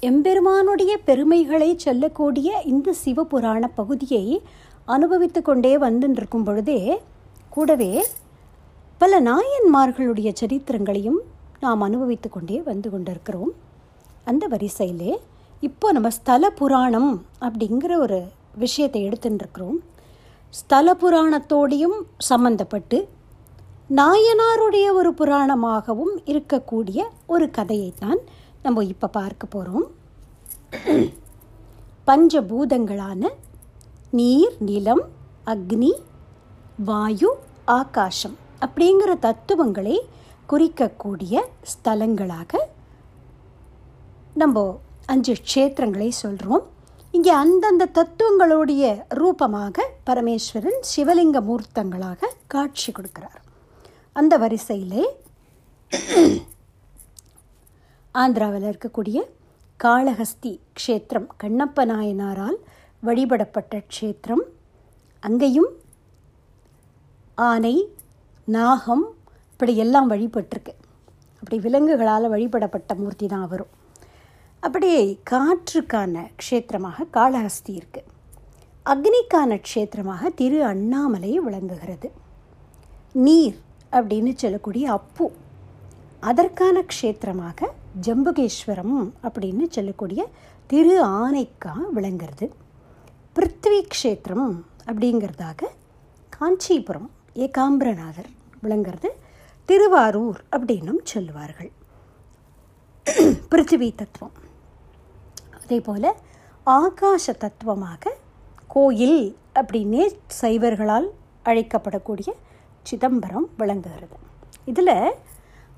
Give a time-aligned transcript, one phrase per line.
[0.00, 4.42] எம்பெருமானுடைய பெருமைகளை சொல்லக்கூடிய இந்த சிவபுராண பகுதியை
[4.84, 7.00] அனுபவித்து கொண்டே வந்துருக்கும் பொழுதே
[7.48, 8.04] கூடவே
[8.98, 11.18] பல நாயன்மார்களுடைய சரித்திரங்களையும்
[11.60, 13.52] நாம் அனுபவித்து கொண்டே வந்து கொண்டிருக்கிறோம்.
[14.24, 15.18] அந்த வரிசையிலே
[15.60, 18.24] இப்போ நம்ம ஸ்தல புராணம் அப்படிங்கிற ஒரு
[18.54, 19.76] விஷயத்தை எடுத்துட்டுருக்கிறோம்
[20.48, 23.08] ஸ்தல புராணத்தோடையும் சம்பந்தப்பட்டு
[23.94, 28.18] நாயனாருடைய ஒரு புராணமாகவும் இருக்கக்கூடிய ஒரு கதையைத்தான்
[28.66, 29.86] நம்ம இப்போ பார்க்க போகிறோம்
[32.04, 33.22] பஞ்சபூதங்களான
[34.10, 35.04] நீர் நிலம்
[35.44, 35.92] அக்னி
[36.84, 37.30] வாயு
[37.64, 39.96] ஆகாசம் அப்படிங்கிற தத்துவங்களை
[40.48, 41.34] குறிக்கக்கூடிய
[41.72, 42.52] ஸ்தலங்களாக
[44.34, 44.64] நம்ம
[45.06, 46.64] அஞ்சு க்ஷேத்திரங்களை சொல்கிறோம்
[47.10, 53.40] இங்கே அந்தந்த தத்துவங்களுடைய ரூபமாக பரமேஸ்வரன் சிவலிங்க மூர்த்தங்களாக காட்சி கொடுக்கிறார்.
[54.12, 55.04] அந்த வரிசையிலே
[58.22, 59.18] ஆந்திராவில் இருக்கக்கூடிய
[59.80, 62.58] காளஹஸ்தி க்ஷேத்திரம் கண்ணப்ப நாயனாரால்
[63.02, 64.44] வழிபடப்பட்ட க்ஷேத்திரம்.
[65.22, 65.70] அங்கேயும்
[67.48, 67.74] ஆனை
[68.56, 69.04] நாகம்
[69.52, 70.74] இப்படி எல்லாம் வழிபட்டிருக்கு.
[71.42, 73.72] அப்படி விலங்குகளால் வழிபடப்பட்ட மூர்த்தி தான் வரும்
[74.62, 78.12] அப்படியே காற்றுக்கான க்ஷேத்திரமாக காளஹஸ்தி இருக்குது
[78.92, 82.08] அக்னிக்கான க்ஷேத்திரமாக திரு அண்ணாமலை விளங்குகிறது.
[83.26, 83.56] நீர்
[83.96, 85.26] அப்படின்னு சொல்லக்கூடிய அப்பு.
[86.30, 87.68] அதற்கான க்ஷேத்திரமாக
[88.00, 90.28] ஜம்புகேஸ்வரம் அப்படின்னு சொல்லக்கூடிய
[90.66, 92.50] திரு ஆனைக்கா விளங்குறது.
[93.34, 95.64] பிருத்வி க்ஷேத்திரம் அப்படிங்கிறதாக
[96.28, 98.30] காஞ்சிபுரம் ஏகாம்பரநாதர்
[98.62, 99.08] விளங்குறது.
[99.64, 101.70] திருவாரூர் அப்படின்னும் சொல்லுவார்கள்.
[103.50, 104.36] பிருத்திவி தத்துவம்.
[105.62, 106.14] அதே போல்
[106.66, 108.14] ஆகாச தத்துவமாக
[108.66, 110.04] கோயில் அப்படின்னே
[110.40, 111.08] சைவர்களால்
[111.44, 112.28] அழைக்கப்படக்கூடிய
[112.82, 114.16] சிதம்பரம் விளங்குகிறது.
[114.64, 115.14] இதில்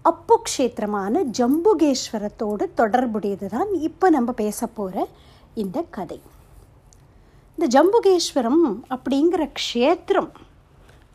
[0.04, 5.06] அப்பு க்ஷேத்திரமான ஜம்புகேஸ்வரத்தோடு தொடர்புடையது தான் இப்போ நம்ம பேச போகிற
[5.62, 6.18] இந்த கதை.
[7.54, 10.30] இந்த ஜம்புகேஸ்வரம் அப்படிங்கிற க்ஷேத்திரம்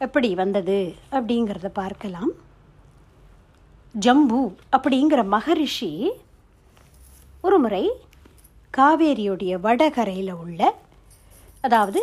[0.05, 0.77] எப்படி வந்தது
[1.17, 2.31] அப்படிங்கிறத பார்க்கலாம்.
[3.95, 4.41] ஜம்பு
[4.75, 5.91] அப்படிங்கிற மகரிஷி
[7.47, 7.83] ஒரு முறை
[8.77, 10.61] காவேரியுடைய வடகரையில் உள்ள
[11.67, 12.01] அதாவது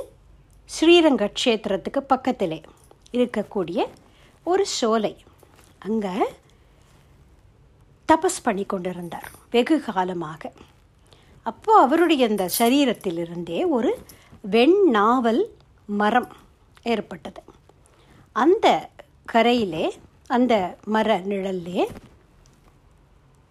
[0.71, 2.61] ஸ்ரீரங்க க்ஷேத்திரத்துக்கு பக்கத்திலே
[3.17, 3.81] இருக்கக்கூடிய
[4.47, 5.15] ஒரு சோலை.
[5.89, 6.15] அங்கே
[8.11, 9.29] தபஸ் பண்ணி கொண்டிருந்தார்.
[9.51, 10.53] வெகு காலமாக.
[11.47, 13.91] அப்போ அவருடைய அந்த சரீரத்திலிருந்தே ஒரு
[14.51, 15.43] வெண்ணாவல்
[16.01, 16.31] மரம்
[16.93, 17.43] ஏற்பட்டது.
[18.37, 18.67] அந்த
[19.33, 19.87] கரையிலே
[20.37, 20.55] அந்த
[20.95, 21.83] மர நிழல்லே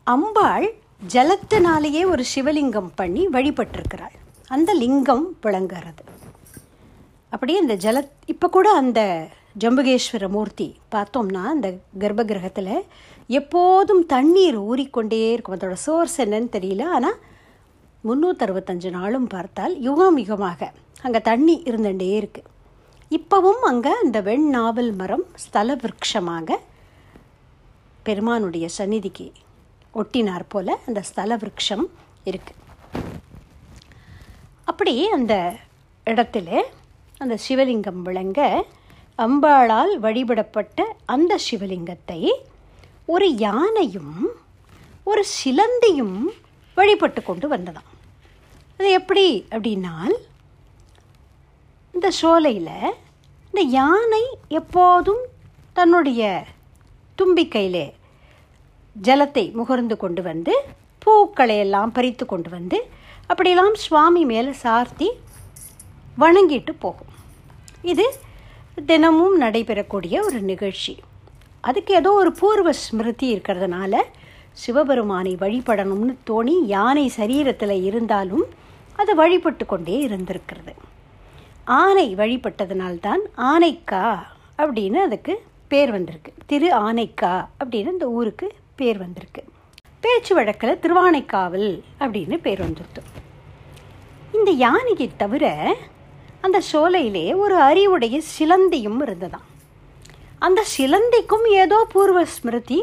[0.04, 0.68] அம்பாள்
[1.14, 4.16] ஜலத்தினாலேயே ஒரு சிவலிங்கம் பண்ணி வழிபட்டிருக்கிறாள்.
[4.48, 6.04] அந்த லிங்கம் விளங்குறது
[7.34, 9.02] அப்படியே இந்த ஜல இப்போ கூட அந்த
[9.60, 11.68] ஜம்புகேஸ்வர மூர்த்தி பார்த்தோம்னா அந்த
[12.00, 12.74] கர்ப்பகிரகத்தில்
[13.30, 15.56] எப்போதும் தண்ணீர் ஊறிக்கொண்டே இருக்கும்.
[15.58, 16.84] அதோட சோர்ஸ் என்னன்னு தெரியல.
[16.96, 17.18] ஆனால்
[18.04, 20.62] முந்நூற்றறுபத்தஞ்சு நாளும் பார்த்தால் யுகம் யுகமாக
[21.04, 22.48] அங்கே தண்ணி இருந்துகிட்டே இருக்குது
[23.12, 26.58] இப்போவும் அங்கே அந்த வெண்ணாவல் மரம் ஸ்தல விரக்ஷமாக
[28.06, 29.26] பெருமானுடைய சந்நிதிக்கு
[29.94, 31.86] ஒட்டினார் போல அந்த ஸ்தல விரக்ஷம்
[32.26, 32.58] இருக்குது
[34.64, 35.34] அப்படி அந்த
[36.08, 36.50] இடத்துல
[37.22, 38.42] அந்த சிவலிங்கம் விளங்க
[39.20, 40.80] அம்பாளால் வழிபடப்பட்ட
[41.16, 42.22] அந்த சிவலிங்கத்தை
[43.14, 44.16] ஒரு யானையும்
[45.10, 46.18] ஒரு சிலந்தியும்
[46.78, 47.90] வழிபட்டு கொண்டு வந்ததாம்.
[48.78, 50.16] அது எப்படி அப்படின்னால்
[51.94, 52.76] இந்த சோலையில்
[53.50, 54.24] இந்த யானை
[54.60, 55.24] எப்போதும்
[55.78, 56.22] தன்னுடைய
[57.20, 57.88] தும்பிக்கையிலே
[58.96, 60.54] ஜலத்தை முகர்ந்து கொண்டு வந்து
[61.04, 62.78] பூக்களை எல்லாம் பறித்து கொண்டு வந்து
[63.32, 65.10] அப்படியெல்லாம் சுவாமி மேலே சார்த்தி
[66.24, 67.14] வணங்கிட்டு போகும்.
[67.92, 68.06] இது
[68.90, 70.94] தினமும் நடைபெறக்கூடிய ஒரு நிகழ்ச்சி.
[71.62, 74.02] அதுக்கு ஏதோ ஒரு பூர்வ ஸ்மிருதி இருக்கிறதுனால
[74.52, 78.46] சிவபெருமானை வழிபடணும்னு தோணி யானை சரீரத்தில் இருந்தாலும்
[78.96, 80.74] அது வழிபட்டு கொண்டே இருந்திருக்கிறது.
[81.66, 84.20] ஆனை வழிபட்டதுனால்தான் ஆனைக்கா
[84.58, 86.34] அப்படின்னு அதுக்கு பேர் வந்திருக்கு.
[86.46, 89.44] திரு ஆனைக்கா அப்படின்னு இந்த ஊருக்கு பேர் வந்திருக்கு.
[90.00, 93.02] பேச்சு வழக்கில் திருவானைக்காவல் அப்படின்னு பேர் வந்துருது.
[94.34, 95.76] இந்த யானையை தவிர
[96.42, 99.48] அந்த சோலையிலே ஒரு அறிவுடைய சிலந்தியும் இருந்ததாம்.
[100.46, 102.80] அந்த சிலந்திக்கும் ஏதோ பூர்வ ஸ்மிருதி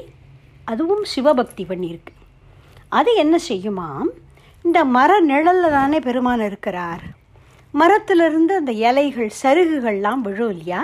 [0.65, 2.13] அதுவும் சிவபக்தி பண்ணியிருக்கு.
[2.89, 4.09] அது என்ன செய்யுமாம்
[4.63, 7.05] இந்த மர நிழலில் தானே பெருமான் இருக்கிறார்.
[7.71, 10.83] மரத்திலிருந்து அந்த இலைகள் சருகுகள்லாம் விழும் இல்லையா?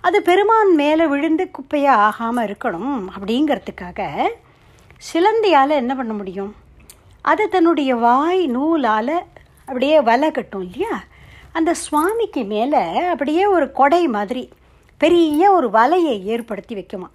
[0.00, 4.08] அது பெருமான் மேலே விழுந்து குப்பையாக ஆகாமல் இருக்கணும் அப்படிங்கிறதுக்காக
[5.08, 6.52] சிலந்தியால் என்ன பண்ண முடியும்?
[7.22, 9.16] அது தன்னுடைய வாய் நூலால்
[9.66, 10.94] அப்படியே வலை கட்டும் இல்லையா?
[11.52, 12.82] அந்த சுவாமிக்கு மேலே
[13.12, 14.42] அப்படியே ஒரு கொடை மாதிரி
[15.02, 17.08] பெரிய ஒரு வலையை ஏற்படுத்தி வைக்குமா?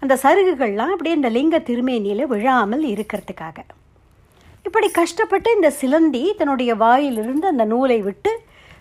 [0.00, 3.58] அந்த சருகுகள்லாம் அப்படியே இந்த லிங்க திருமேனியில் விழாமல் இருக்கிறதுக்காக.
[4.64, 8.32] இப்படி கஷ்டப்பட்டு இந்த சிலந்தி தன்னுடைய வாயிலிருந்து அந்த நூலை விட்டு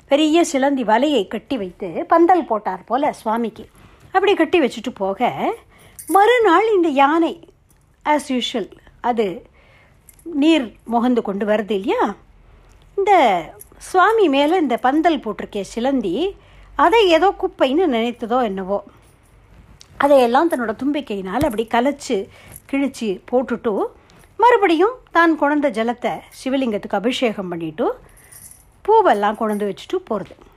[0.07, 3.65] பெரிய சிலந்தி வலையை கட்டி வைத்து பந்தல் போட்டார் போல சுவாமிக்கு.
[4.12, 5.30] அப்படி கட்டி வச்சுட்டு போக
[6.07, 7.33] மறுநாள் இந்த யானை
[8.06, 8.69] ஆஸ் யூஷுவல்
[9.09, 9.25] அது
[10.24, 12.15] நீர் முகந்து கொண்டு வருது இல்லையா?
[12.98, 13.13] இந்த
[13.77, 16.15] சுவாமி மேலே இந்த பந்தல் போட்டிருக்கே சிலந்தி
[16.77, 18.83] அதை ஏதோ குப்பைன்னு நினைத்ததோ என்னவோ.
[19.97, 22.27] அதையெல்லாம் தன்னோட தும்பிக்கையினால் அப்படி கலைச்சு
[22.71, 23.73] கிழிச்சு போட்டுட்டு
[24.39, 26.13] மறுபடியும் தான் கொண்ட ஜலத்தை
[26.44, 27.88] சிவலிங்கத்துக்கு அபிஷேகம் பண்ணிட்டு
[28.85, 30.50] பூவெல்லாம் கொண்டு வச்சுட்டு போகிறது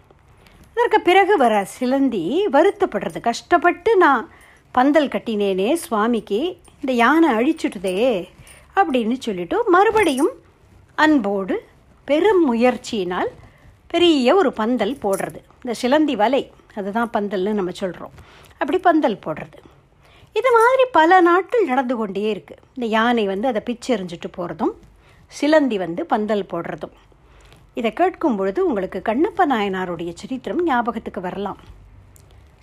[0.77, 3.21] அதற்கு பிறகு வர சிலந்தி வருத்தப்படுறது.
[3.21, 4.29] கஷ்டப்பட்டு நான்
[4.75, 8.29] பந்தல் கட்டினேனே சுவாமிக்கு இந்த யானை அழிச்சுட்டுதே
[8.77, 10.33] அப்படின்னு சொல்லிட்டு மறுபடியும்
[10.95, 11.57] அன்போடு
[12.05, 13.31] பெரும் முயற்சியினால்
[13.93, 15.41] பெரிய ஒரு பந்தல் போடுறது.
[15.63, 16.43] இந்த சிலந்தி வலை
[16.79, 18.15] அதுதான் பந்தல்னு நம்ம சொல்கிறோம்
[18.61, 19.59] அப்படி பந்தல் போடுறது.
[20.37, 24.75] இது மாதிரி பல நாட்கள் நடந்து கொண்டே இருக்குது இந்த யானை வந்து அதை பிச்செறிஞ்சிட்டு போகிறதும்
[25.33, 26.95] சிலந்தி வந்து பந்தல் போடுறதும்.
[27.81, 31.61] இதை கேட்கும் பொழுது உங்களுக்கு கண்ணப்ப நாயனாருடைய சரித்திரம் ஞாபகத்துக்கு வரலாம்.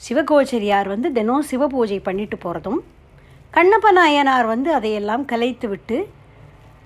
[0.01, 2.79] சிவகோச்சரியார் வந்து தினம் சிவ பூஜை பண்ணிட்டு போகிறதும்
[3.57, 5.97] கண்ணப்ப நாயனார் வந்து அதையெல்லாம் கலைத்து விட்டு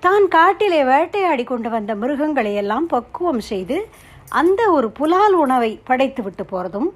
[0.02, 3.76] தான் காட்டிலே வேட்டையாடி கொண்டு வந்த மிருகங்களை எல்லாம் பக்குவம் செய்து
[4.28, 6.88] அந்த ஒரு புலால் உணவை படைத்து விட்டு போகிறதும்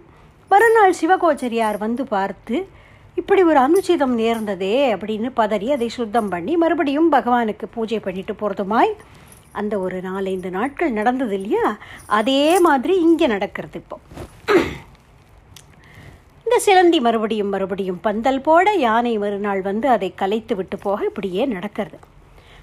[0.49, 2.69] மறுநாள் சிவகோச்சரியார் வந்து பார்த்து
[3.15, 8.93] இப்படி ஒரு அனுச்சிதம் நேர்ந்ததே அப்படின்னு பதறி அதை சுத்தம் பண்ணி மறுபடியும் பகவானுக்கு பூஜை பண்ணிட்டு போகிறதுமாய்
[9.53, 11.79] அந்த ஒரு நாலஞ்சு நாட்கள் நடந்தது இல்லையா?
[12.07, 13.99] அதே மாதிரி இங்கே நடக்கிறது இப்போ.
[16.45, 21.99] இந்த சிலந்தி மறுபடியும் மறுபடியும் பந்தல் போட யானை மறுநாள் வந்து அதை கலைத்து விட்டு போக இப்படியே நடக்கிறது.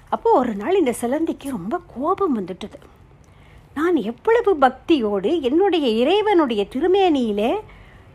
[0.08, 2.78] அப்போது ஒரு நாள் இந்த சிலந்திக்கு ரொம்ப கோபம் வந்துட்டுது.
[3.78, 7.52] நான் எவ்வளவு பக்தியோடு என்னுடைய இறைவனுடைய திருமேனியிலே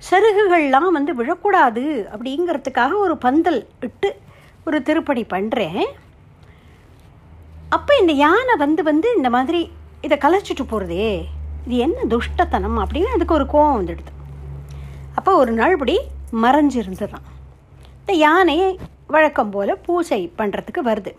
[0.09, 1.83] சருகுகள்லாம் வந்து விழக்கூடாது
[2.13, 4.09] அப்படிங்கிறதுக்காக ஒரு பந்தல் இட்டு
[4.67, 5.83] ஒரு திருப்பணி பண்ணுறேன்
[7.75, 9.61] அப்போ இந்த யானை வந்து வந்து இந்த மாதிரி
[10.05, 11.07] இதை கலைச்சிட்டு போகிறதே
[11.65, 14.11] இது என்ன துஷ்டத்தனம் அப்படின்னு அதுக்கு ஒரு கோவம் வந்துடுது.
[15.17, 15.95] அப்போ ஒரு நாள் இப்படி
[16.43, 17.25] மறைஞ்சிருந்துதான்.
[17.99, 18.69] இந்த யானையை
[19.07, 21.11] வழக்கம் போல் பூசை பண்ணுறதுக்கு வருது.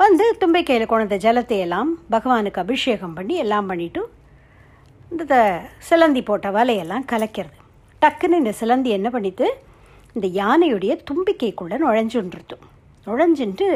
[0.00, 4.02] வந்து தும்பிக்கையில் கொண்ட ஜலத்தை எல்லாம் பகவானுக்கு அபிஷேகம் பண்ணி எல்லாம் பண்ணிவிட்டு
[5.10, 7.56] இந்த சிலந்தி போட்ட வலையெல்லாம் கலக்கிறது.
[8.02, 9.46] டக்குன்னு இந்த சிலந்தி என்ன பண்ணிட்டு
[10.12, 12.56] இந்த யானையுடைய தும்பிக்கைக்குள்ளே நுழைஞ்சுன்றது.
[13.06, 13.66] நுழைஞ்சுட்டு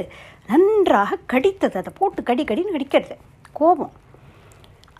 [0.47, 1.77] நன்றாக கடித்தது.
[1.83, 3.17] அதை போட்டு கடி கடின்னு கடிக்கிறது
[3.53, 3.93] கோபம்.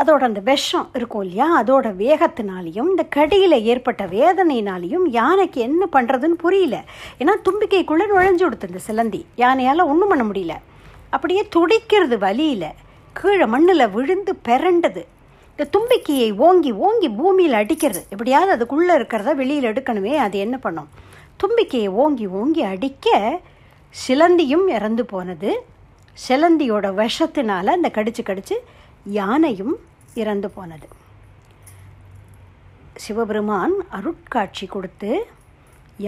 [0.03, 1.63] அதோட அந்த விஷம் இருக்கும் இல்லையா?
[1.63, 6.85] அதோட வேகத்தினாலையும் இந்த கடியில் ஏற்பட்ட வேதனையினாலையும் யானைக்கு என்ன பண்ணுறதுன்னு புரியல.
[7.19, 9.27] ஏன்னா தும்பிக்கைக்குள்ளே நுழைஞ்சு கொடுத்து இந்த சிலந்தி.
[9.37, 10.57] யானையால் ஒன்றும் பண்ண முடியல.
[11.15, 12.69] அப்படியே துடிக்கிறது வலியில்
[13.17, 15.03] கீழே மண்ணில் விழுந்து பிறண்டது
[15.53, 18.01] இந்த தும்பிக்கையை ஓங்கி ஓங்கி பூமியில் அடிக்கிறது.
[18.11, 20.89] எப்படியாவது அதுக்குள்ளே இருக்கிறத வெளியில் எடுக்கணுமே அது என்ன பண்ணும்?
[21.41, 23.09] தும்பிக்கையை ஓங்கி ஓங்கி அடிக்க
[23.95, 25.51] சிலந்தியும் இறந்து போனது.
[26.17, 28.57] சிலந்தியோட விஷத்தினால் அந்த கடிச்சு கடிச்சு
[29.19, 29.75] யானையும்
[30.23, 30.89] இறந்து போனது.
[33.05, 35.13] சிவபெருமான் அருட்காட்சி கொடுத்து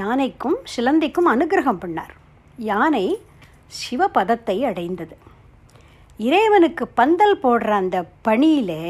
[0.01, 2.15] யானைக்கும் சிலந்திக்கும் அனுகிரகம் பண்ணார்.
[2.71, 3.06] யானை
[3.71, 5.17] சிவபதத்தை அடைந்தது.
[6.17, 8.85] இறைவனுக்கு பந்தல் போடுற அந்த பணியிலே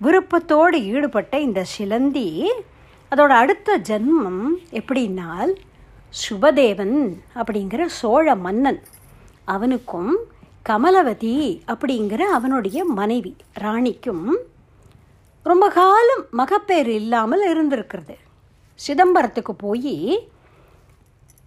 [0.00, 2.28] விருப்பத்தோடு ஈடுபட்ட இந்த சிலந்தி
[3.10, 5.52] அதோட அடுத்த ஜென்மம் எப்படின்னால்
[6.22, 6.98] சுபதேவன்
[7.34, 8.80] அப்படிங்கிற சோழ மன்னன்.
[9.44, 10.12] அவனுக்கும்
[10.68, 11.36] கமலவதி
[11.72, 14.26] அப்படிங்கிற அவனுடைய மனைவி ராணிக்கும்
[15.42, 18.16] ரொம்ப காலம் மகப்பேறு இல்லாமல் இருந்திருக்கிறது.
[18.80, 19.94] சிதம்பரத்துக்கு போய்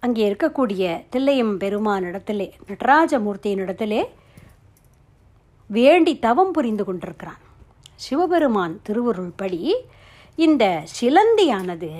[0.04, 0.82] அங்கே இருக்கக்கூடிய
[1.14, 4.02] தில்லையம் பெருமானிடத்திலே நடராஜமூர்த்தியினிடத்திலே
[5.70, 7.40] வேண்டி தவம் புரிந்து கொண்டிருக்கிறான்.
[8.04, 9.60] சிவபெருமான் திருவருள் படி
[10.44, 10.64] இந்த
[10.98, 11.90] சிலந்தியானது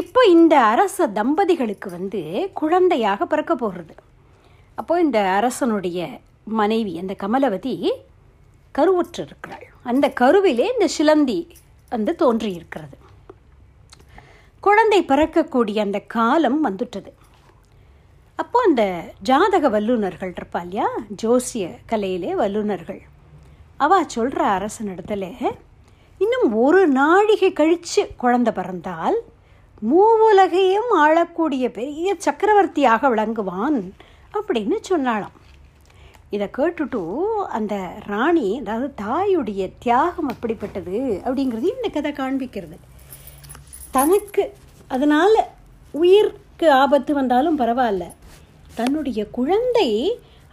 [0.00, 2.20] இப்போ இந்த அரச தம்பதிகளுக்கு வந்து
[2.60, 3.94] குழந்தையாக பிறக்க போகிறது.
[4.78, 6.08] அப்போது இந்த அரசனுடைய
[6.60, 7.74] மனைவி அந்த கமலவதி
[8.78, 11.38] கருவுற்று இருக்கிறாள் அந்த கருவிலே இந்த சிலந்தி
[11.92, 12.96] வந்து தோன்றியிருக்கிறது.
[14.60, 17.10] குழந்தை பிறக்கக்கூடிய அந்த காலம் வந்துட்டது.
[18.36, 20.88] அப்போ அந்த ஜாதக வல்லுநர்கள் இருப்பா இல்லையா?
[21.22, 23.00] ஜோசிய கலையிலே வல்லுநர்கள்.
[23.76, 25.26] அவ சொல்கிற அரசனிடத்துல
[26.18, 29.16] இன்னும் ஒரு நாழிகை கழித்து குழந்தை பிறந்தால்
[29.90, 33.78] மூவுலகையும் ஆளக்கூடிய பெரிய சக்கரவர்த்தியாக விளங்குவான்
[34.32, 35.36] அப்படின்னு சொன்னாலாம்
[36.30, 37.02] இதை கேட்டுட்டு
[37.48, 37.74] அந்த
[38.06, 42.76] ராணி அதாவது தாயுடைய தியாகம் அப்படிப்பட்டது அப்படிங்கிறது இந்த கதை காண்பிக்கிறது.
[43.96, 44.42] தனக்கு
[44.94, 45.38] அதனால்
[46.00, 48.04] உயிருக்கு ஆபத்து வந்தாலும் பரவாயில்ல.
[48.78, 49.88] தன்னுடைய குழந்தை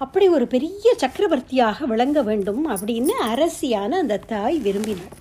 [0.03, 5.15] அப்படி ஒரு பெரிய சக்கரவர்த்தியாக விளங்க வேண்டும் அப்படின்னு அரசியான அந்த தாய் விரும்பினாள்.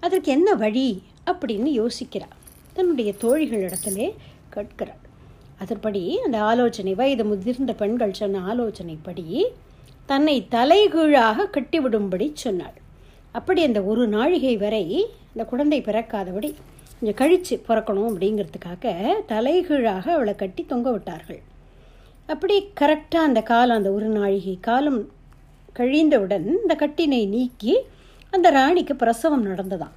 [0.00, 0.88] அதற்கு என்ன வழி
[1.30, 2.36] அப்படின்னு யோசிக்கிறாள்.
[2.76, 4.08] தன்னுடைய தோழிகளிடத்திலே
[4.54, 5.04] கேட்கிறார்
[5.62, 9.26] அதன்படி அந்த ஆலோசனை வயது முதிர்ந்த பெண்கள் சொன்ன ஆலோசனைப்படி
[10.10, 12.76] தன்னை தலைகீழாக கட்டிவிடும்படி சொன்னாள்.
[13.38, 14.84] அப்படி அந்த ஒரு நாழிகை வரை
[15.32, 16.50] இந்த குழந்தை பிறக்காதபடி
[17.00, 21.38] கொஞ்சம் கழித்து பிறக்கணும் அப்படிங்கிறதுக்காக தலைகீழாக அவளை கட்டி தொங்க விட்டார்கள்.
[22.26, 25.00] அப்படி கரெக்டாக அந்த காலம் அந்த ஒரு நாழிகை காலம்
[25.76, 27.74] கழிந்தவுடன் இந்த கட்டினை நீக்கி
[28.30, 29.96] அந்த ராணிக்கு பிரசவம் நடந்ததாம்.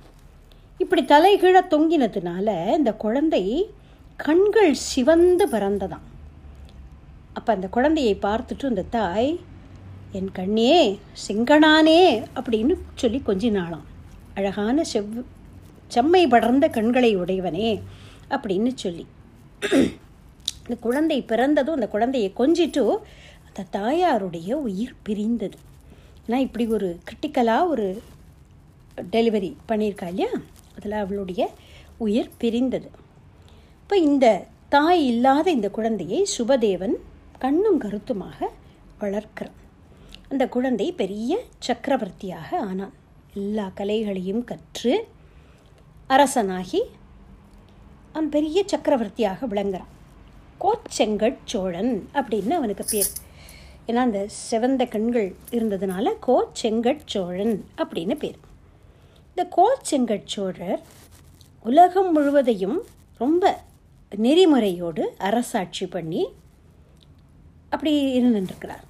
[0.78, 3.44] இப்படி தலைகீழ தொங்கினதுனால இந்த குழந்தை
[4.16, 6.08] கண்கள் சிவந்து பறந்ததாம்.
[7.34, 9.40] அப்போ அந்த குழந்தையை பார்த்துட்டு இந்த தாய்
[10.12, 12.02] என் கண்ணே செங்கணானே
[12.36, 13.88] அப்படின்னு சொல்லி கொஞ்சினாளாம்.
[14.36, 15.24] அழகான செவ்
[15.96, 17.70] செம்மை படர்ந்த கண்களை உடையவனே
[18.36, 19.06] அப்படின்னு சொல்லி.
[20.64, 22.84] இந்த குழந்தை பிறந்ததும் அந்த குழந்தையை கொஞ்சிட்டு
[23.48, 25.58] அந்த தாயாருடைய உயிர் பிரிந்தது.
[26.26, 27.88] ஏன்னா இப்படி ஒரு கிரிட்டிக்கலாக ஒரு
[29.12, 30.32] டெலிவரி பண்ணியிருக்கா இல்லையா?
[30.78, 31.42] அதில் அவளுடைய
[32.06, 32.90] உயிர் பிரிந்தது.
[33.82, 34.28] இப்போ இந்த
[34.76, 36.96] தாய் இல்லாத இந்த குழந்தையை சுபதேவன்
[37.40, 38.50] கண்ணும் கருத்துமாக
[39.02, 39.60] வளர்க்கிறான்.
[40.32, 41.32] அந்த குழந்தை பெரிய
[41.68, 42.94] சக்கரவர்த்தியாக ஆனான்.
[43.34, 44.94] எல்லா கலைகளையும் கற்று
[46.10, 46.82] அரசனாகி
[48.14, 49.92] அவன் பெரிய சக்கரவர்த்தியாக விளங்குறான்.
[50.62, 53.08] கோச்செங்கட் சோழன் அப்படின்னு அவனுக்கு பேர்.
[53.88, 58.38] ஏன்னா அந்த செவந்த கண்கள் இருந்ததுனால கோச்செங்கட் சோழன் அப்படின்னு பேர்.
[59.36, 60.82] இந்த கோச்செங்கட் சோழர்
[61.64, 62.84] உலகம் முழுவதையும்
[63.18, 63.62] ரொம்ப
[64.16, 66.34] நெறிமுறையோடு அரசாட்சி பண்ணி
[67.70, 68.84] அப்படி இருந்துருக்கிறார்.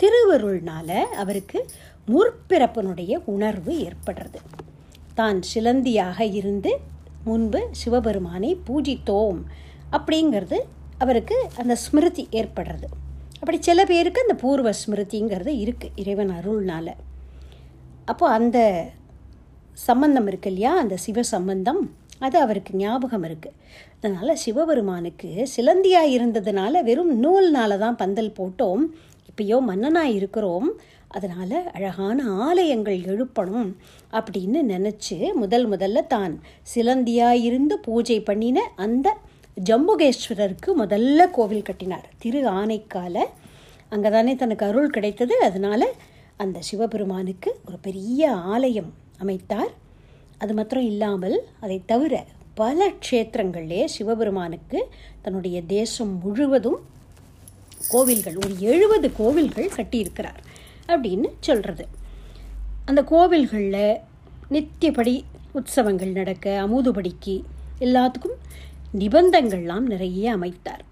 [0.00, 1.70] திருவருள்னால் அவருக்கு
[2.06, 4.40] முற்பிறப்பனுடைய உணர்வு ஏற்படுறது.
[5.14, 6.72] தான் சிலந்தியாக இருந்து
[7.28, 9.40] முன்பு சிவபெருமானை பூஜித்தோம்
[9.96, 10.58] அப்படிங்கிறது
[10.98, 12.88] அவருக்கு அந்த ஸ்மிருதி ஏற்படுறது.
[13.40, 16.92] அப்படி சில பேருக்கு அந்த பூர்வ ஸ்மிருதிங்கிறது இருக்குது இறைவன் அருள்னால்.
[18.10, 18.58] அப்போ அந்த
[19.88, 20.72] சம்பந்தம் இருக்கு இல்லையா?
[20.82, 21.80] அந்த சிவ சம்பந்தம்
[22.26, 23.58] அது அவருக்கு ஞாபகம் இருக்குது
[23.98, 28.82] அதனால் சிவபெருமானுக்கு சிலந்தியாக இருந்ததுனால வெறும் நூல்னால தான் பந்தல் போட்டோம்.
[29.30, 30.68] இப்பயோ மன்னனாக இருக்கிறோம்.
[31.16, 33.70] அதனால் அழகான ஆலயங்கள் எழுப்பணும்
[34.18, 36.34] அப்படின்னு நினச்சி முதல் முதல்ல தான்
[36.72, 39.08] சிலந்தியாக இருந்து பூஜை பண்ணின அந்த
[39.68, 42.06] ஜம்புகேஸ்வரருக்கு முதல்ல கோவில் கட்டினார்.
[42.22, 43.16] திரு ஆனைக்கால
[43.94, 45.34] அங்கே தானே தனக்கு அருள் கிடைத்தது.
[45.48, 45.88] அதனால்
[46.42, 48.90] அந்த சிவபெருமானுக்கு ஒரு பெரிய ஆலயம்
[49.22, 49.72] அமைத்தார்.
[50.42, 52.14] அது மாத்திரம் இல்லாமல் அதை தவிர
[52.60, 54.78] பல க்ஷேத்திரங்களிலே சிவபெருமானுக்கு
[55.24, 56.80] தன்னுடைய தேசம் முழுவதும்
[57.92, 60.40] கோவில்கள் ஒரு எழுபது கோவில்கள் கட்டியிருக்கிறார்.
[60.88, 61.84] அப்படின்னு சொல்கிறது
[62.84, 64.00] அந்த கோவில்களில்
[64.50, 65.14] நித்தியப்படி
[65.52, 67.34] உற்சவங்கள் நடக்க அமுதுபடிக்கு
[67.78, 68.38] எல்லாத்துக்கும்
[68.98, 70.82] நிபந்தங்கள்லாம் நிறைய அமைத்தார்.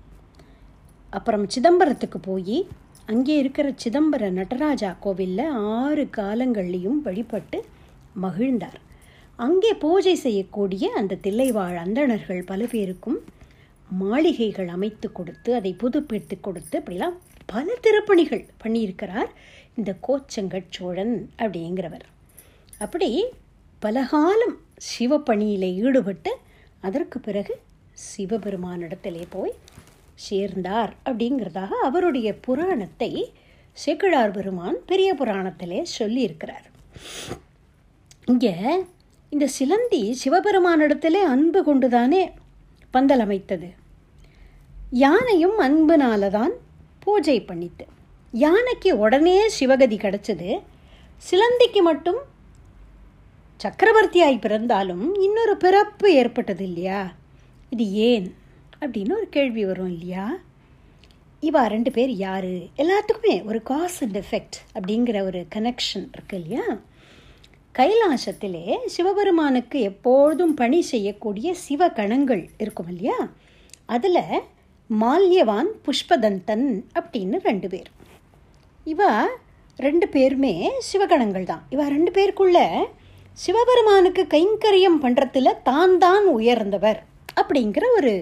[1.10, 2.58] அப்புறம் சிதம்பரத்துக்கு போய்
[3.06, 7.58] அங்கே இருக்கிற சிதம்பர நடராஜா கோவிலில் ஆறு காலங்கள்லேயும் வழிபட்டு
[8.20, 8.78] மகிழ்ந்தார்.
[9.38, 13.18] அங்கே பூஜை செய்யக்கூடிய அந்த தில்லைவாழ் அந்தணர்கள் பல பேருக்கும்
[13.90, 17.16] மாளிகைகள் அமைத்து கொடுத்து அதை புதுப்பித்து கொடுத்து அப்படிலாம்
[17.52, 19.30] பல திருப்பணிகள் பண்ணியிருக்கிறார்
[19.78, 22.06] இந்த கோச்சங்கட் சோழன் அப்படிங்கிறவர்.
[22.84, 23.10] அப்படி
[23.84, 24.56] பலகாலம்
[24.90, 26.32] சிவப்பணியில் ஈடுபட்டு
[26.86, 27.54] அதற்கு பிறகு
[28.08, 29.54] சிவபெருமானிடத்திலே போய்
[30.26, 33.10] சேர்ந்தார் அப்படிங்கிறதாக அவருடைய புராணத்தை
[33.76, 36.66] சேக்கிழார் பெருமான் பெரிய புராணத்திலே சொல்லியிருக்கிறார்.
[38.32, 38.54] இங்கே
[39.34, 42.22] இந்த சிலந்தி சிவபெருமானிடத்திலே அன்பு கொண்டுதானே
[42.94, 43.68] பந்தல் அமைத்தது.
[45.04, 46.54] யானையும் அன்புனால தான்
[47.10, 47.86] பூஜை பண்ணிட்டு
[48.44, 50.50] யானைக்கு உடனே சிவகதி கிடச்சது.
[51.28, 52.20] சிலந்திக்கு மட்டும்
[53.60, 57.00] சக்கரவர்த்தியாய் பிறந்தாலும் இன்னொரு பிறப்பு ஏற்பட்டது இல்லையா?
[57.70, 58.28] இது ஏன்
[58.80, 60.26] அப்படின்னு ஒரு கேள்வி வரும் இல்லையா?
[61.42, 62.52] இவா ரெண்டு பேர் யார்?
[62.82, 66.64] எல்லாத்துக்குமே ஒரு காஸ் அண்ட் எஃபெக்ட் அப்படிங்கிற ஒரு கனெக்ஷன் இருக்கு இல்லையா?
[67.78, 73.18] கைலாசத்திலே சிவபெருமானுக்கு எப்பொழுதும் பணி செய்யக்கூடிய சிவ கணங்கள் இருக்கும் இல்லையா?
[73.86, 74.22] அதில்
[74.90, 76.68] மால்யவான் புஷ்பதந்தன்
[76.98, 77.90] அப்படின்னு ரெண்டு பேர்.
[78.86, 79.10] இவா
[79.78, 80.54] ரெண்டு பேருமே
[80.88, 81.62] சிவகணங்கள் தான்.
[81.74, 82.58] இவா ரெண்டு பேருக்குள்ள
[83.38, 87.00] சிவபெருமானுக்கு கைங்கரியம் பண்ணுறதுல தான் தான் உயர்ந்தவர்
[87.40, 88.12] அப்படிங்கிற ஒரு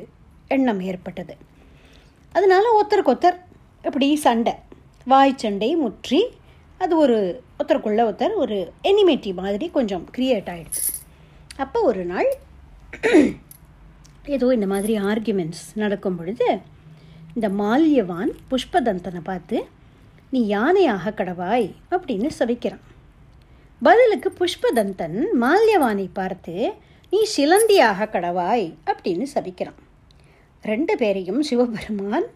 [0.56, 1.34] எண்ணம் ஏற்பட்டது.
[2.34, 3.38] அதனால் ஒருத்தருக்கு ஒருத்தர்
[3.84, 4.54] இப்படி சண்டை
[5.06, 6.20] வாய் சண்டை முற்றி
[6.80, 7.18] அது ஒரு
[7.58, 8.56] ஒருத்தருக்குள்ள ஒருத்தர் ஒரு
[8.90, 10.84] எனிமேட்டி மாதிரி கொஞ்சம் க்ரியேட் ஆகிடுச்சு
[11.56, 12.28] அப்போ ஒரு நாள்
[14.26, 16.48] ஏதோ இந்த மாதிரி ஆர்கியூமெண்ட்ஸ் நடக்கும் பொழுது
[17.34, 19.58] இந்த மால்யவான் புஷ்பதந்தனை பார்த்து
[20.32, 22.84] நீ யானையாக கடவாய் அப்படின்னு சபிக்கிறான்
[23.82, 26.54] பதிலுக்கு புஷ்பதந்தன் மால்யவானை பார்த்து
[27.12, 29.78] நீ சிலந்தியாக கடவாய் அப்படின்னு சபிக்கிறான்
[30.64, 32.26] ரெண்டு பேரையும் சிவபெருமான்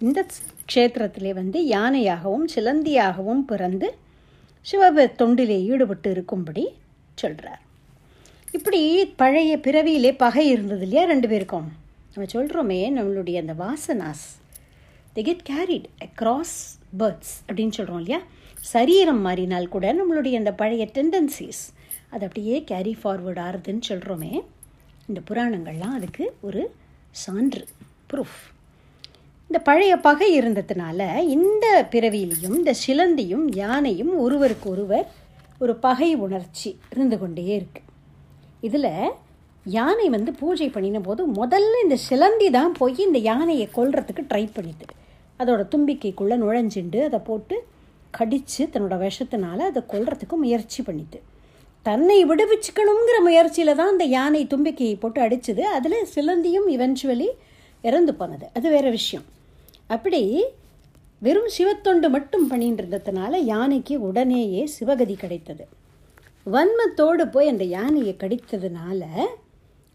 [0.00, 0.20] இந்த
[0.68, 3.88] க்ஷேத்திரத்திலே வந்து யானையாகவும் சிலந்தியாகவும் பிறந்து
[4.66, 6.64] சிவபெ தொண்டிலே ஈடுபட்டு இருக்கும்படி
[7.18, 7.63] சொல்கிறார்
[8.54, 8.80] இப்படி
[9.16, 11.68] பழைய பிறவியிலே பகை இருந்தது இல்லையா ரெண்டு பேருக்கும்?
[12.14, 14.24] நம்ம சொல்கிறோமே நம்மளுடைய அந்த vasanas
[15.12, 16.56] the get carried across
[16.98, 18.20] births அப்படின்னு சொல்கிறோம் இல்லையா?
[18.72, 21.62] சரீரம் மாறினால் கூட நம்மளுடைய அந்த பழைய டெண்டன்சிஸ்
[22.10, 24.32] அது அப்படியே கேரி ஃபார்வர்ட் ஆறுதுன்னு சொல்கிறோமே
[25.06, 26.62] இந்த புராணங்கள்லாம் அதுக்கு ஒரு
[27.14, 27.64] சான்று
[28.10, 28.38] ப்ரூஃப்
[29.50, 35.06] இந்த பழைய பகை இருந்ததுனால இந்த பிறவியிலையும் இந்த சிலந்தியும் யானையும் ஒருவருக்கு ஒருவர்
[35.58, 37.90] ஒரு பகை உணர்ச்சி இருந்து கொண்டே இருக்குது
[38.68, 38.90] இதில்
[39.66, 44.86] யானை வந்து பூஜை பண்ணின போது முதல்ல இந்த சிலந்தி தான் போய் இந்த யானையை கொல்றதுக்கு ட்ரை பண்ணிது
[45.40, 47.56] அதோட தும்பிக்கைக்குள்ளே நுழைஞ்சிண்டு அதை போட்டு
[48.10, 51.20] கடித்து தன்னோட விஷத்தினால அதை கொல்றதுக்கு முயற்சி பண்ணிது
[51.86, 55.62] தன்னை விடுவிச்சுக்கணுங்கிற முயற்சியில் தான் அந்த யானை தும்பிக்கையை போட்டு அடிச்சது.
[55.76, 57.28] அதில் சிலந்தியும் இவென்ச்சுவலி
[57.84, 58.46] இறந்து போனது.
[58.56, 59.24] அது வேறு விஷயம்.
[59.86, 60.22] அப்படி
[61.22, 65.64] வெறும் சிவத்தொண்டு மட்டும் பண்ணிட்டு இருந்ததுனால யானைக்கு உடனேயே சிவகதி கிடைத்தது.
[66.46, 69.06] வன்மத்தோடு போய் அந்த யானையை கடித்ததுனால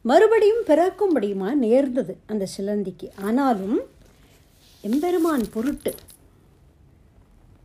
[0.01, 3.10] மறுபடியும் பிறக்கும்படியுமா நேர்ந்தது அந்த சிலந்திக்கு.
[3.22, 3.79] ஆனாலும்
[4.82, 5.94] எம்பெருமான் பொருட்டு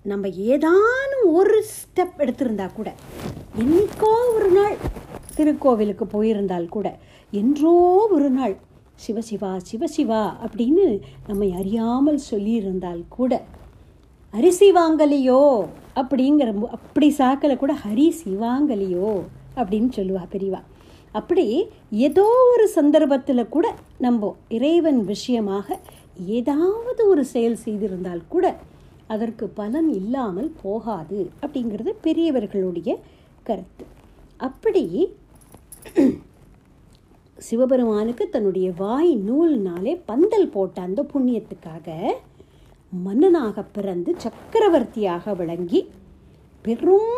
[0.02, 2.94] நம்ம ஏதானும் ஒரு ஸ்டெப் எடுத்திருந்தா கூட
[3.58, 4.76] என்றைக்கோ ஒரு நாள்
[5.36, 6.98] திருக்கோவிலுக்கு போயிருந்தால் கூட
[7.30, 8.56] என்றோ ஒரு நாள்
[9.06, 13.42] சிவசிவா சிவசிவா அப்படின்னு நம்மை அறியாமல் சொல்லியிருந்தால் கூட
[14.36, 15.42] அரிசி வாங்கலையோ
[16.00, 19.10] அப்படிங்கிற அப்படி சாக்கலை கூட ஹரி சிவாங்கலியோ
[19.58, 20.60] அப்படின்னு சொல்லுவா பெரியவா.
[21.18, 21.44] அப்படி
[22.06, 23.66] ஏதோ ஒரு சந்தர்ப்பத்தில் கூட
[23.98, 25.76] நம்ம இறைவன் விஷயமாக
[26.36, 28.46] ஏதாவது ஒரு செயல் செய்திருந்தால் கூட
[29.14, 32.90] அதற்கு பலன் இல்லாமல் போகாது அப்படிங்கிறது பெரியவர்களுடைய
[33.48, 33.84] கருத்து.
[34.40, 34.84] அப்படி
[37.38, 41.88] சிவபெருமானுக்கு தன்னுடைய வாய் நூல்னாலே பந்தல் போட்ட அந்த புண்ணியத்துக்காக
[43.02, 45.90] மன்னனாக பிறந்து சக்கரவர்த்தியாக விளங்கி
[46.62, 47.14] பெரும்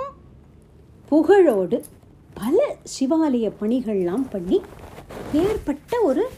[1.11, 1.83] புகழோடு
[2.35, 4.61] பல சிவாலய பணிகள்லாம் பண்ணி
[5.33, 6.29] ஏற்பட்ட ஒரு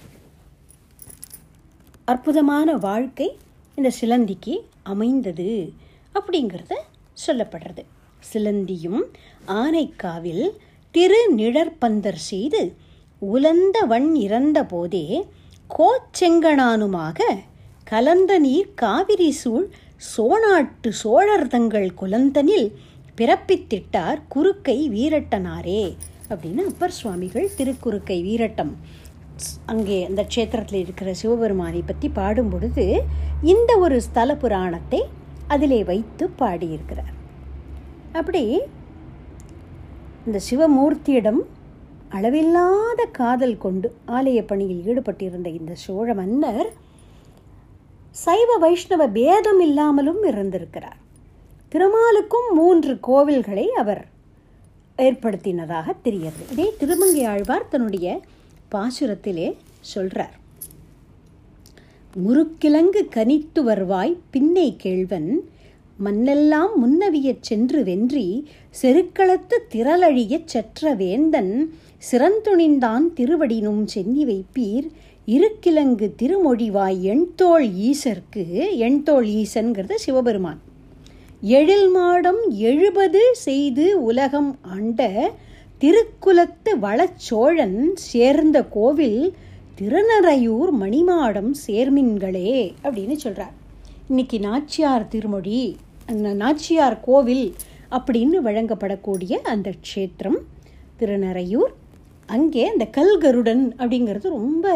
[2.05, 3.39] அற்புதமான வாழ்க்கை
[3.75, 5.73] இந்த சிலந்திக்கு அமைந்தது
[6.15, 6.75] அப்படிங்கிறத
[7.27, 7.85] சொல்லப்படுறது.
[8.33, 9.03] சிலந்தியும்
[9.47, 10.51] ஆனைக்காவில்
[10.91, 12.77] திரு நிழற்பந்தர் செய்து
[13.19, 15.27] உலந்த வண் இறந்த போதே
[15.79, 17.19] கோச்செங்கனானுமாக
[17.89, 19.67] கலந்த நீர் காவிரி சூழ்
[20.09, 22.67] சோநாட்டு சோழர் தங்கள் குலந்தனில்
[23.19, 25.85] பிறப்பித்திட்டார் குறுக்கை வீரட்டனாரே
[26.31, 28.73] அப்படின்னு அப்பர் சுவாமிகள் திருக்குறுக்கை வீரட்டம்.
[29.73, 32.85] அங்கே அந்த க்ஷேத்திரத்தில் இருக்கிற சிவபெருமானை பற்றி பாடும் பொழுது
[33.53, 35.01] இந்த ஒரு ஸ்தல புராணத்தை
[35.47, 37.15] அதிலே வைத்து பாடியிருக்கிறார்.
[38.13, 38.43] அப்படி
[40.27, 41.41] இந்த சிவமூர்த்தியிடம்
[42.19, 46.71] அளவில்லாத காதல் கொண்டு ஆலய பணியில் ஈடுபட்டிருந்த இந்த சோழ மன்னர்
[48.25, 50.97] சைவ வைஷ்ணவ பேதம் இல்லாமலும் இருந்திருக்கிறார்.
[51.73, 54.07] திருமாலுக்கும் மூன்று கோவில்களை அவர்
[54.99, 58.21] ஏற்படுத்தினதாக தெரிகிறது இதே திருமங்கை ஆழ்வார் தன்னுடைய
[58.73, 59.57] பாசுரத்திலே
[59.95, 60.37] சொல்றார்.
[62.15, 65.49] முறுக்கிழங்கு கனித்து வருவாய் பின்னை கேள்வன்.
[66.05, 68.49] மண்ணெல்லாம் முன்னவியச் சென்று வென்றி
[68.83, 71.75] செருக்களத்து திரளழியச் செற்ற வேந்தன்.
[72.11, 74.89] சிறந்துணிந்தான் திருவடினும் சென்னி வைப்பீர்.
[75.35, 78.45] இருக்கிழங்கு திருமொழிவாய் எண்தோள் ஈசர்க்கு
[78.87, 80.61] எண்தோள் ஈசன்கிறது சிவபெருமான்.
[81.57, 85.01] எழில் மாடம் எழுபது செய்து உலகம் ஆண்ட
[85.81, 89.21] திருக்குலத்து வளச்சோழன் சேர்ந்த கோவில்
[89.81, 93.55] திருநறையூர் மணிமாடம் சேர்மின்களே அப்படின்னு சொல்கிறார்
[94.09, 95.61] இன்னைக்கு நாச்சியார் திருமொழி
[96.07, 97.47] அந்த நாச்சியார் கோவில்
[97.91, 100.41] அப்படின்னு வழங்கப்படக்கூடிய அந்த க்ஷேத்திரம்
[100.97, 101.75] திருநறையூர்.
[102.27, 104.67] அங்கே அந்த கல்கருடன் அப்படிங்கிறது ரொம்ப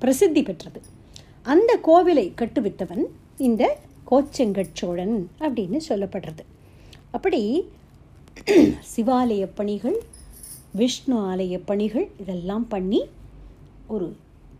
[0.00, 0.80] பிரசித்தி பெற்றது.
[1.42, 3.04] அந்த கோவிலை கட்டுவித்தவன்
[3.48, 3.64] இந்த
[4.10, 6.44] கோச்செங்கட்சோழன் அப்படின்னு சொல்லப்படுறது.
[7.16, 7.42] அப்படி
[8.92, 9.98] சிவாலய பணிகள்
[10.80, 13.00] விஷ்ணு ஆலய பணிகள் இதெல்லாம் பண்ணி
[13.94, 14.08] ஒரு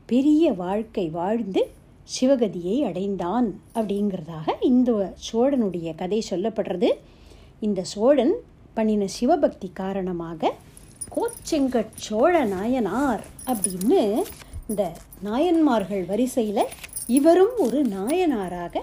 [0.06, 1.62] பெரிய வாழ்க்கை வாழ்ந்து
[2.14, 4.90] சிவகதியை அடைந்தான் அப்படிங்கிறதாக இந்த
[5.26, 6.90] சோழனுடைய கதை சொல்லப்படுறது.
[7.60, 8.34] இந்த சோழன்
[8.74, 10.52] பண்ணின சிவபக்தி காரணமாக
[11.14, 14.02] கோச்செங்கட் சோழ நாயனார் அப்படின்னு
[14.68, 14.82] இந்த
[15.22, 16.62] நாயன்மார்கள் வரிசையில்
[17.06, 18.82] இவரும் ஒரு நாயனாராக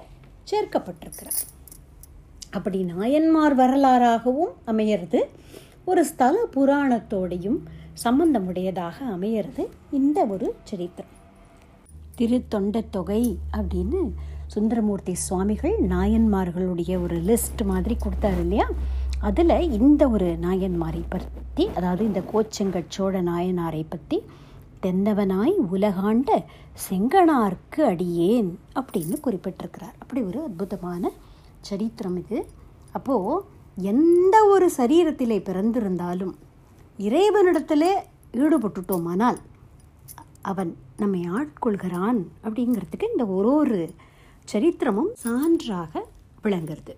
[0.52, 1.40] சேர்க்கப்பட்டிருக்கிறார்.
[2.52, 5.20] அப்படி நாயன்மார் வரலாறாகவும் அமையிறது
[5.86, 7.60] ஒரு ஸ்தல புராணத்தோடையும்
[8.04, 11.14] சம்பந்தமுடையதாக அமையிறது இந்த ஒரு சரித்திரம்.
[12.16, 13.24] திருத்தொண்ட தொகை
[13.58, 14.02] அப்படின்னு
[14.48, 18.68] சுந்தரமூர்த்தி சுவாமிகள் நாயன்மார்களுடைய ஒரு லிஸ்ட் மாதிரி கொடுத்தாரு இல்லையா?
[19.20, 24.18] அதில் இந்த ஒரு நாயன்மாரை பற்றி அதாவது இந்த கோச்செங்கட் சோழ நாயனாரை பற்றி
[24.82, 26.30] தென்னவனாய் உலகாண்ட
[26.90, 29.96] செங்கனார்க்கு அடியேன் அப்படின்னு குறிப்பிட்டிருக்கிறார்.
[30.00, 31.12] அப்படி ஒரு அற்புதமான
[31.62, 32.46] சரித்திரம் இது.
[32.92, 33.44] அப்போது
[33.76, 36.34] எந்த ஒரு சரீரத்திலே பிறந்திருந்தாலும்
[36.98, 37.90] இறைவனிடத்தில்
[38.34, 39.40] ஈடுபட்டுட்டோமானால்
[40.42, 43.94] அவன் நம்மை ஆட்கொள்கிறான் அப்படிங்கிறதுக்கு இந்த ஒரு ஒரு
[44.54, 46.02] சரித்திரமும் சான்றாக
[46.44, 46.94] விளங்குறது.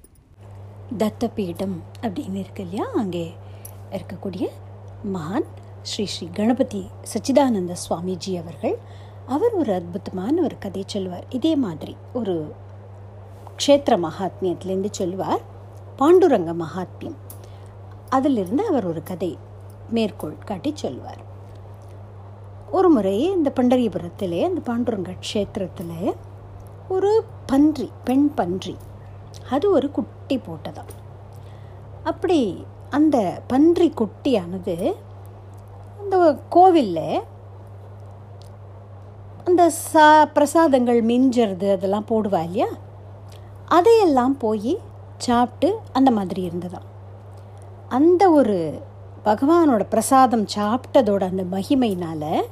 [0.98, 2.86] தத்தபீடம் அப்படின்னு இருக்கு இல்லையா?
[2.96, 3.36] அங்கே
[3.92, 4.48] இருக்கக்கூடிய
[5.14, 5.48] மகான்
[5.92, 8.76] ஸ்ரீ ஸ்ரீ கணபதி சச்சிதானந்த சுவாமிஜி அவர்கள்.
[9.36, 12.36] அவர் ஒரு அற்புதமான ஒரு கதை சொல்வார் இதே மாதிரி ஒரு
[13.62, 15.42] க்ஷேத்திர மகாத்மியத்திலேருந்து சொல்வார்
[16.00, 17.20] பாண்டுரங்க மகாத்மியம்.
[18.10, 19.32] அதிலிருந்து அவர் ஒரு கதை
[19.90, 21.24] மேற்கோள் காட்டி சொல்வார்
[22.72, 26.16] ஒரு முறை இந்த பண்டரிபுரத்திலே அந்த பாண்டுரங்க க்ஷேத்திரத்தில்
[26.90, 27.12] ஒரு
[27.46, 28.76] பன்றி பெண் பன்றி.
[29.50, 30.94] அது ஒரு குட்டி போட்டதாம்.
[32.04, 32.40] அப்படி
[32.90, 34.76] அந்த பன்றி குட்டியானது
[36.12, 37.26] அந்த கோவிலில்
[39.46, 42.68] அந்த சா பிரசாதங்கள் மிஞ்சறது அதெல்லாம் போடுவா இல்லையா?
[43.66, 44.74] அதையெல்லாம் போய்
[45.18, 46.88] சாப்பிட்டு அந்த மாதிரி இருந்ததாம்.
[47.90, 48.58] அந்த ஒரு
[49.26, 52.46] பகவானோட பிரசாதம் சாப்பிட்டதோட அந்த மகிமையினால்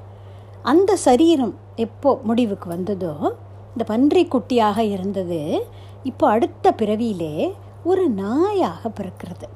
[0.61, 3.15] அந்த சரீரம் எப்போ முடிவுக்கு வந்ததோ
[3.73, 5.41] இந்த பன்றி குட்டியாக இருந்தது
[6.03, 7.35] இப்போ அடுத்த பிறவியிலே
[7.83, 9.49] ஒரு நாயாக பிறக்கிறது.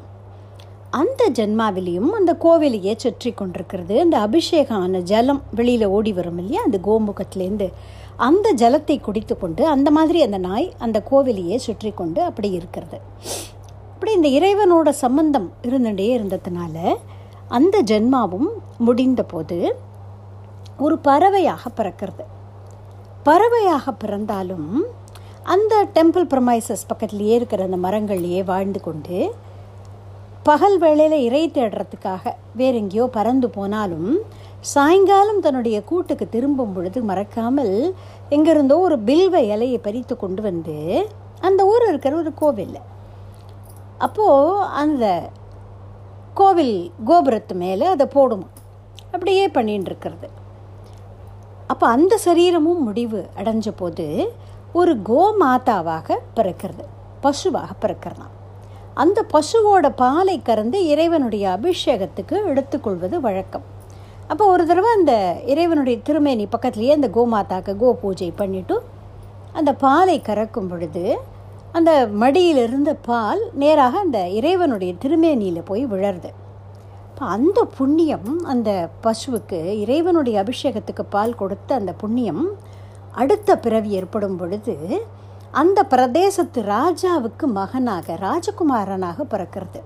[1.00, 4.00] அந்த ஜென்மாவிலையும் அந்த கோவிலையே சுற்றி கொண்டிருக்கிறது.
[4.00, 6.62] அந்த அபிஷேகம் ஆன ஜலம் வெளியில் ஓடி வரும் இல்லையா?
[6.64, 7.68] அந்த கோமுகத்துலேருந்து
[8.28, 12.98] அந்த ஜலத்தை குடித்து கொண்டு அந்த மாதிரி அந்த நாய் அந்த கோவிலையே சுற்றி கொண்டு அப்படி இருக்கிறது.
[13.94, 16.76] அப்படி இந்த இறைவனோட சம்பந்தம் இருந்துகிட்டே இருந்ததுனால
[17.48, 19.58] அந்த ஜென்மாவும் முடிந்த போது
[20.78, 22.24] ஒரு பறவையாக பிறக்கிறது.
[23.24, 24.70] பறவையாக பிறந்தாலும்
[25.44, 29.18] அந்த டெம்பிள் ப்ரமைசஸ் பக்கத்துலேயே இருக்கிற அந்த மரங்கள்லேயே வாழ்ந்து கொண்டு
[30.44, 34.18] பகல் வேளையில் இறை தேடுறதுக்காக வேற எங்கேயோ பறந்து போனாலும்
[34.60, 37.96] சாயங்காலம் தன்னுடைய கூட்டுக்கு திரும்பும் பொழுது மறக்காமல்
[38.30, 41.08] எங்கிருந்தோ ஒரு பில்வ இலையை பறித்து கொண்டு வந்து
[41.40, 42.88] அந்த ஊர் இருக்கிற ஒரு கோவிலில்.
[43.98, 45.30] அப்போது அந்த
[46.34, 48.46] கோவில் கோபுரத்து மேலே அதை போடும்.
[49.06, 50.30] அப்படியே பண்ணின்னு இருக்கிறது.
[51.68, 54.34] அப்போ அந்த சரீரமும் முடிவு அடைஞ்ச போது
[54.74, 56.86] ஒரு கோமாதாவாக பிறக்கிறது.
[57.22, 58.36] பசுவாக பிறக்கிறதாம்.
[59.02, 63.66] அந்த பசுவோட பாலை கறந்து இறைவனுடைய அபிஷேகத்துக்கு எடுத்துக்கொள்வது வழக்கம்.
[64.32, 65.14] அப்போ ஒரு தடவை அந்த
[65.54, 68.76] இறைவனுடைய திருமேனி பக்கத்துலேயே அந்த கோமாதாக்கு கோ பூஜை பண்ணிவிட்டு
[69.60, 71.04] அந்த பாலை கறக்கும் பொழுது
[71.78, 76.32] அந்த மடியில் இருந்த பால் நேராக அந்த இறைவனுடைய திருமேனியில் போய் விழருது.
[77.10, 78.70] இப்போ அந்த புண்ணியம் அந்த
[79.06, 82.44] பசுவுக்கு இறைவனுடைய அபிஷேகத்துக்கு பால் கொடுத்த அந்த புண்ணியம்
[83.22, 84.76] அடுத்த பிறவி ஏற்படும் பொழுது
[85.60, 89.80] அந்த பிரதேசத்து ராஜாவுக்கு மகனாக ராஜகுமாரனாக பிறக்கிறது.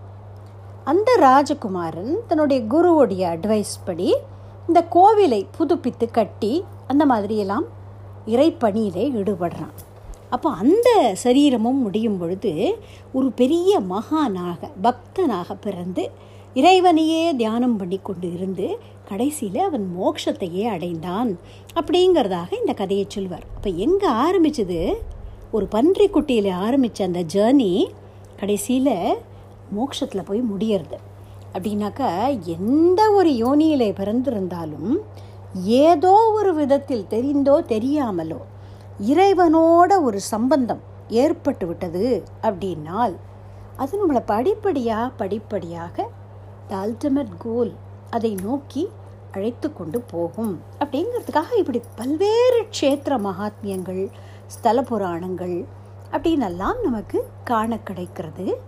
[0.83, 4.09] அந்த ராஜகுமாரன் தன்னுடைய குருவுடைய அட்வைஸ் படி
[4.67, 6.51] இந்த கோவிலை புதுப்பித்து கட்டி
[6.87, 7.65] அந்த மாதிரியெல்லாம்
[8.25, 9.73] இறைப்பணியிலே ஈடுபடுறான்.
[10.29, 10.89] அப்போ அந்த
[11.23, 12.53] சரீரமும் முடியும் பொழுது
[13.13, 16.05] ஒரு பெரிய மகானாக பக்தனாக பிறந்து
[16.53, 18.67] இறைவனையே தியானம் பண்ணி கொண்டு இருந்து
[19.09, 21.39] கடைசியில் அவன் மோட்சத்தையே அடைந்தான்
[21.79, 23.45] அப்படிங்கிறதாக இந்த கதையை சொல்வார்.
[23.55, 24.79] அப்போ எங்கே ஆரம்பிச்சது?
[25.55, 27.69] ஒரு பன்றி குட்டியில் ஆரம்பித்த அந்த ஜேர்னி
[28.39, 28.95] கடைசியில்
[29.75, 30.97] மோட்சத்தில் போய் முடியறது.
[31.53, 32.09] அப்படின்னாக்கா
[32.55, 34.91] எந்த ஒரு யோனியில் பிறந்திருந்தாலும்
[35.83, 38.39] ஏதோ ஒரு விதத்தில் தெரிந்தோ தெரியாமலோ
[39.11, 40.81] இறைவனோட ஒரு சம்பந்தம்
[41.21, 42.05] ஏற்பட்டு விட்டது
[42.41, 43.15] அப்படின்னால்
[43.77, 46.05] அது நம்மளை படிப்படியாக படிப்படியாக
[46.67, 47.73] த அல்டிமேட் கோல்
[48.09, 48.83] அதை நோக்கி
[49.31, 50.53] அழைத்து கொண்டு போகும்.
[50.79, 54.03] அப்படிங்கிறதுக்காக இப்படி பல்வேறு க்ஷேத்திர மகாத்மியங்கள்
[54.47, 55.65] ஸ்தல புராணங்கள்
[56.11, 58.61] அப்படின்னெல்லாம் நமக்கு காண கிடைக்கிறது.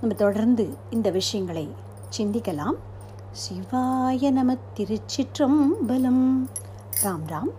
[0.00, 1.74] நம்ம தொடர்ந்து இந்த விஷயங்களை
[2.16, 2.76] சிந்திக்கலாம்.
[3.30, 6.48] சிவாய நம திருச்சிற்றம்பலம்.
[7.02, 7.52] ராம் ராம்.